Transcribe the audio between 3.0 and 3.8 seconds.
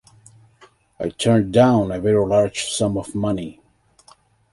money.